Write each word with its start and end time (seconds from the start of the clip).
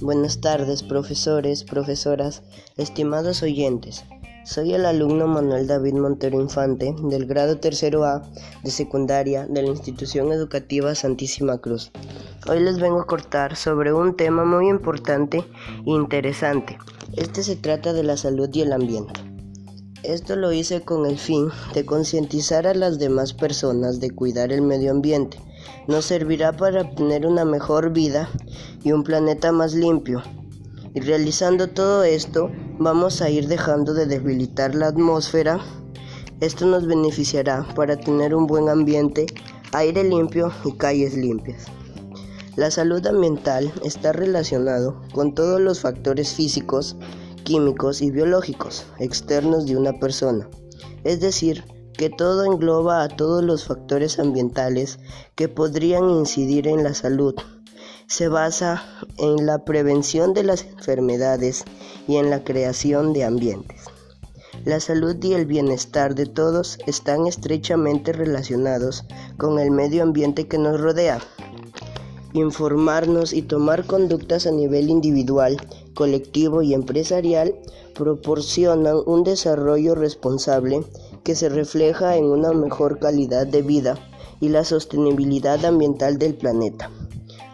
Buenas 0.00 0.40
tardes, 0.40 0.82
profesores, 0.82 1.62
profesoras, 1.62 2.42
estimados 2.76 3.42
oyentes. 3.42 4.04
Soy 4.44 4.74
el 4.74 4.86
alumno 4.86 5.26
Manuel 5.26 5.66
David 5.66 5.94
Montero 5.94 6.40
Infante 6.40 6.94
del 7.04 7.26
grado 7.26 7.58
tercero 7.58 8.04
A 8.04 8.22
de 8.64 8.70
secundaria 8.70 9.46
de 9.46 9.62
la 9.62 9.68
institución 9.68 10.32
educativa 10.32 10.94
Santísima 10.94 11.58
Cruz. 11.58 11.92
Hoy 12.48 12.60
les 12.60 12.80
vengo 12.80 13.02
a 13.02 13.06
cortar 13.06 13.54
sobre 13.54 13.92
un 13.92 14.16
tema 14.16 14.44
muy 14.44 14.68
importante 14.68 15.44
e 15.86 15.90
interesante. 15.90 16.78
Este 17.16 17.42
se 17.42 17.56
trata 17.56 17.92
de 17.92 18.02
la 18.02 18.16
salud 18.16 18.48
y 18.52 18.62
el 18.62 18.72
ambiente. 18.72 19.20
Esto 20.02 20.34
lo 20.34 20.50
hice 20.50 20.80
con 20.80 21.04
el 21.04 21.18
fin 21.18 21.50
de 21.74 21.84
concientizar 21.84 22.66
a 22.66 22.74
las 22.74 22.98
demás 22.98 23.34
personas 23.34 24.00
de 24.00 24.10
cuidar 24.10 24.50
el 24.50 24.62
medio 24.62 24.90
ambiente. 24.90 25.38
Nos 25.86 26.04
servirá 26.06 26.52
para 26.52 26.82
obtener 26.82 27.26
una 27.26 27.44
mejor 27.44 27.92
vida 27.92 28.28
y 28.82 28.92
un 28.92 29.02
planeta 29.02 29.52
más 29.52 29.74
limpio. 29.74 30.22
Y 30.94 31.00
realizando 31.00 31.68
todo 31.68 32.02
esto, 32.04 32.50
vamos 32.78 33.22
a 33.22 33.30
ir 33.30 33.48
dejando 33.48 33.94
de 33.94 34.06
debilitar 34.06 34.74
la 34.74 34.88
atmósfera. 34.88 35.60
Esto 36.40 36.66
nos 36.66 36.86
beneficiará 36.86 37.66
para 37.74 37.96
tener 37.96 38.34
un 38.34 38.46
buen 38.46 38.68
ambiente, 38.68 39.26
aire 39.72 40.02
limpio 40.04 40.52
y 40.64 40.72
calles 40.72 41.14
limpias. 41.16 41.66
La 42.56 42.70
salud 42.70 43.06
ambiental 43.06 43.72
está 43.84 44.12
relacionado 44.12 45.00
con 45.12 45.34
todos 45.34 45.60
los 45.60 45.80
factores 45.80 46.34
físicos, 46.34 46.96
químicos 47.44 48.02
y 48.02 48.10
biológicos 48.10 48.86
externos 48.98 49.66
de 49.66 49.76
una 49.76 49.92
persona. 49.94 50.48
Es 51.04 51.20
decir, 51.20 51.64
que 52.00 52.08
todo 52.08 52.46
engloba 52.46 53.02
a 53.02 53.08
todos 53.08 53.44
los 53.44 53.66
factores 53.66 54.18
ambientales 54.18 55.00
que 55.34 55.48
podrían 55.48 56.08
incidir 56.08 56.66
en 56.66 56.82
la 56.82 56.94
salud. 56.94 57.34
Se 58.06 58.28
basa 58.28 58.82
en 59.18 59.44
la 59.44 59.66
prevención 59.66 60.32
de 60.32 60.42
las 60.42 60.64
enfermedades 60.64 61.64
y 62.08 62.16
en 62.16 62.30
la 62.30 62.42
creación 62.42 63.12
de 63.12 63.24
ambientes. 63.24 63.82
La 64.64 64.80
salud 64.80 65.22
y 65.22 65.34
el 65.34 65.44
bienestar 65.44 66.14
de 66.14 66.24
todos 66.24 66.78
están 66.86 67.26
estrechamente 67.26 68.14
relacionados 68.14 69.04
con 69.36 69.58
el 69.58 69.70
medio 69.70 70.02
ambiente 70.02 70.48
que 70.48 70.56
nos 70.56 70.80
rodea. 70.80 71.20
Informarnos 72.32 73.34
y 73.34 73.42
tomar 73.42 73.84
conductas 73.84 74.46
a 74.46 74.52
nivel 74.52 74.88
individual 74.88 75.58
colectivo 75.92 76.62
y 76.62 76.72
empresarial 76.72 77.54
proporcionan 77.94 78.96
un 79.04 79.22
desarrollo 79.22 79.94
responsable 79.94 80.82
que 81.24 81.34
se 81.34 81.48
refleja 81.48 82.16
en 82.16 82.24
una 82.24 82.52
mejor 82.52 82.98
calidad 82.98 83.46
de 83.46 83.62
vida 83.62 83.98
y 84.40 84.48
la 84.48 84.64
sostenibilidad 84.64 85.64
ambiental 85.64 86.18
del 86.18 86.34
planeta. 86.34 86.90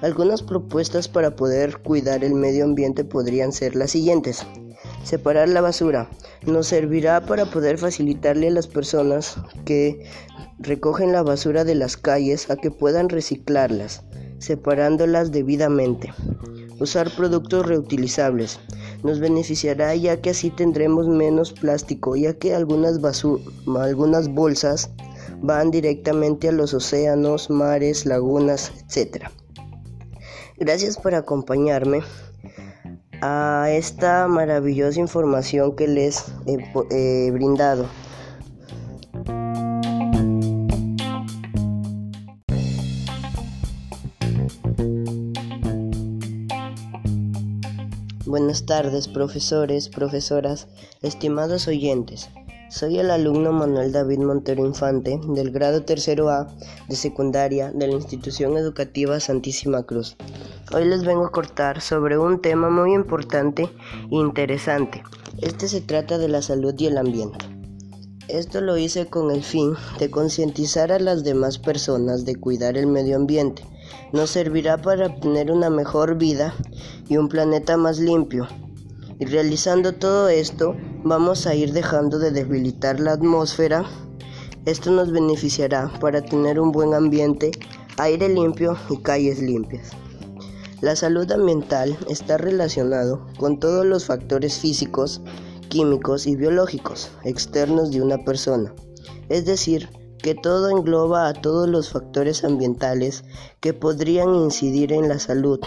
Algunas 0.03 0.43
propuestas 0.43 1.09
para 1.09 1.37
poder 1.37 1.79
cuidar 1.79 2.23
el 2.23 2.35
medio 2.35 2.65
ambiente 2.65 3.05
podrían 3.05 3.53
ser 3.53 3.75
las 3.75 3.93
siguientes. 3.93 4.47
Separar 5.05 5.49
la 5.49 5.61
basura 5.61 6.11
nos 6.45 6.69
servirá 6.69 7.25
para 7.25 7.47
poder 7.47 7.79
facilitarle 7.79 8.49
a 8.49 8.53
las 8.53 8.67
personas 8.67 9.37
que 9.65 10.05
recogen 10.59 11.13
la 11.13 11.23
basura 11.23 11.65
de 11.65 11.75
las 11.75 11.97
calles 11.97 12.51
a 12.51 12.57
que 12.57 12.71
puedan 12.71 13.09
reciclarlas, 13.09 14.05
separándolas 14.39 15.33
debidamente. 15.33 16.13
Usar 16.79 17.11
productos 17.17 17.67
reutilizables 17.67 18.61
nos 19.07 19.21
beneficiará 19.21 19.95
ya 19.95 20.21
que 20.21 20.31
así 20.31 20.51
tendremos 20.51 21.07
menos 21.07 21.53
plástico, 21.53 22.17
ya 22.17 22.35
que 22.35 22.55
algunas, 22.55 22.99
algunas 23.79 24.29
bolsas 24.29 24.91
van 25.41 25.71
directamente 25.71 26.49
a 26.49 26.53
los 26.53 26.75
océanos, 26.75 27.49
mares, 27.49 28.05
lagunas, 28.05 28.73
etc. 28.91 29.29
Gracias 30.59 30.99
por 30.99 31.15
acompañarme 31.15 32.03
a 33.23 33.69
esta 33.71 34.27
maravillosa 34.27 34.99
información 34.99 35.77
que 35.77 35.87
les 35.87 36.25
he 36.91 37.31
brindado. 37.31 37.87
Buenas 48.27 48.67
tardes, 48.67 49.07
profesores, 49.07 49.89
profesoras, 49.89 50.67
estimados 51.01 51.69
oyentes. 51.69 52.29
Soy 52.71 52.99
el 52.99 53.13
alumno 53.13 53.53
Manuel 53.53 53.93
David 53.93 54.19
Montero 54.19 54.67
Infante 54.67 55.21
del 55.29 55.53
grado 55.53 55.85
tercero 55.85 56.29
A 56.31 56.49
de 56.89 56.97
secundaria 56.97 57.71
de 57.71 57.87
la 57.87 57.93
institución 57.93 58.57
educativa 58.57 59.21
Santísima 59.21 59.85
Cruz. 59.85 60.17
Hoy 60.75 60.87
les 60.87 61.05
vengo 61.05 61.27
a 61.27 61.31
cortar 61.31 61.81
sobre 61.81 62.19
un 62.19 62.43
tema 62.43 62.69
muy 62.69 62.95
importante 62.95 63.71
e 64.11 64.17
interesante. 64.17 65.05
Este 65.41 65.69
se 65.69 65.81
trata 65.81 66.19
de 66.19 66.27
la 66.27 66.43
salud 66.43 66.75
y 66.77 66.87
el 66.87 66.99
ambiente. 66.99 67.47
Esto 68.27 68.61
lo 68.61 68.77
hice 68.77 69.07
con 69.07 69.31
el 69.31 69.45
fin 69.45 69.75
de 70.01 70.11
concientizar 70.11 70.91
a 70.91 70.99
las 70.99 71.23
demás 71.23 71.59
personas 71.59 72.25
de 72.25 72.35
cuidar 72.35 72.77
el 72.77 72.89
medio 72.89 73.15
ambiente. 73.15 73.63
Nos 74.13 74.31
servirá 74.31 74.81
para 74.81 75.07
obtener 75.07 75.51
una 75.51 75.71
mejor 75.71 76.17
vida 76.17 76.55
y 77.09 77.17
un 77.17 77.29
planeta 77.29 77.77
más 77.77 77.99
limpio. 77.99 78.47
Y 79.19 79.25
realizando 79.25 79.95
todo 79.95 80.29
esto, 80.29 80.77
vamos 81.05 81.47
a 81.47 81.55
ir 81.55 81.73
dejando 81.73 82.19
de 82.19 82.31
debilitar 82.31 83.01
la 83.01 83.13
atmósfera. 83.13 83.85
Esto 84.65 84.91
nos 84.91 85.13
beneficiará 85.13 85.91
para 86.01 86.23
tener 86.23 86.61
un 86.61 86.73
buen 86.73 86.95
ambiente, 86.95 87.51
aire 87.99 88.29
limpio 88.29 88.77
y 88.91 88.99
calles 88.99 89.41
limpias. 89.41 89.91
La 90.83 90.95
salud 90.95 91.31
ambiental 91.33 91.97
está 92.11 92.37
relacionado 92.37 93.27
con 93.39 93.59
todos 93.59 93.87
los 93.87 94.05
factores 94.05 94.59
físicos, 94.59 95.23
químicos 95.69 96.27
y 96.27 96.37
biológicos 96.37 97.11
externos 97.25 97.91
de 97.91 98.03
una 98.03 98.19
persona, 98.19 98.75
es 99.29 99.47
decir, 99.47 99.89
que 100.23 100.35
todo 100.35 100.71
engloba 100.71 101.29
a 101.29 101.35
todos 101.35 101.69
los 101.69 101.91
factores 101.91 102.45
ambientales 102.45 103.25
que 103.61 103.73
podrían 103.73 104.35
incidir 104.35 104.93
en 104.93 105.09
la 105.09 105.19
salud. 105.19 105.61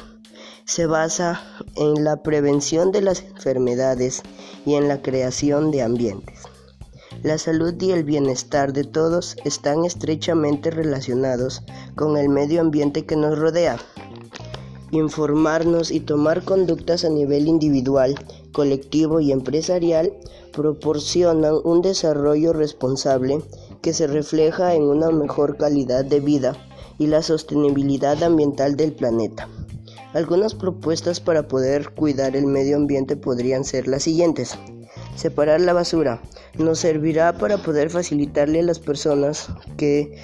Se 0.65 0.85
basa 0.85 1.41
en 1.75 2.03
la 2.03 2.21
prevención 2.21 2.91
de 2.91 3.01
las 3.01 3.23
enfermedades 3.23 4.21
y 4.65 4.75
en 4.75 4.87
la 4.87 5.01
creación 5.01 5.71
de 5.71 5.81
ambientes. 5.81 6.43
La 7.23 7.37
salud 7.37 7.73
y 7.81 7.91
el 7.91 8.03
bienestar 8.03 8.71
de 8.71 8.83
todos 8.83 9.35
están 9.43 9.83
estrechamente 9.83 10.71
relacionados 10.71 11.63
con 11.95 12.17
el 12.17 12.29
medio 12.29 12.61
ambiente 12.61 13.05
que 13.05 13.15
nos 13.15 13.37
rodea. 13.37 13.77
Informarnos 14.91 15.91
y 15.91 15.99
tomar 15.99 16.43
conductas 16.43 17.03
a 17.03 17.09
nivel 17.09 17.47
individual 17.47 18.15
colectivo 18.51 19.19
y 19.19 19.31
empresarial 19.31 20.13
proporcionan 20.51 21.55
un 21.63 21.81
desarrollo 21.81 22.53
responsable 22.53 23.41
que 23.81 23.93
se 23.93 24.07
refleja 24.07 24.75
en 24.75 24.83
una 24.83 25.09
mejor 25.11 25.57
calidad 25.57 26.05
de 26.05 26.19
vida 26.19 26.55
y 26.97 27.07
la 27.07 27.21
sostenibilidad 27.21 28.21
ambiental 28.23 28.75
del 28.75 28.93
planeta. 28.93 29.47
Algunas 30.13 30.55
propuestas 30.55 31.19
para 31.19 31.47
poder 31.47 31.91
cuidar 31.91 32.35
el 32.35 32.47
medio 32.47 32.77
ambiente 32.77 33.15
podrían 33.15 33.63
ser 33.63 33.87
las 33.87 34.03
siguientes. 34.03 34.57
Separar 35.15 35.61
la 35.61 35.73
basura 35.73 36.21
nos 36.57 36.79
servirá 36.79 37.37
para 37.37 37.57
poder 37.57 37.89
facilitarle 37.89 38.61
a 38.61 38.63
las 38.63 38.79
personas 38.79 39.49
que 39.77 40.17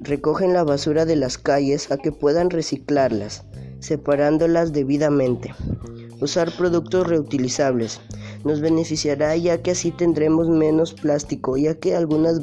recogen 0.00 0.52
la 0.52 0.64
basura 0.64 1.04
de 1.04 1.16
las 1.16 1.38
calles 1.38 1.90
a 1.92 1.98
que 1.98 2.12
puedan 2.12 2.50
reciclarlas, 2.50 3.44
separándolas 3.78 4.72
debidamente. 4.72 5.54
Usar 6.20 6.50
productos 6.56 7.06
reutilizables 7.06 8.00
nos 8.44 8.60
beneficiará 8.60 9.36
ya 9.36 9.62
que 9.62 9.72
así 9.72 9.90
tendremos 9.90 10.48
menos 10.48 10.94
plástico, 10.94 11.56
ya 11.56 11.74
que 11.74 11.96
algunas, 11.96 12.40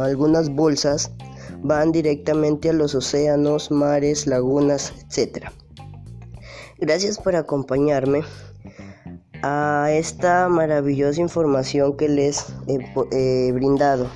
algunas 0.00 0.48
bolsas 0.50 1.10
van 1.62 1.92
directamente 1.92 2.70
a 2.70 2.72
los 2.72 2.94
océanos, 2.94 3.70
mares, 3.70 4.26
lagunas, 4.26 4.92
etc. 5.10 5.46
Gracias 6.78 7.18
por 7.18 7.36
acompañarme 7.36 8.22
a 9.42 9.88
esta 9.92 10.48
maravillosa 10.48 11.20
información 11.20 11.96
que 11.96 12.08
les 12.08 12.46
he 12.66 13.52
brindado. 13.52 14.08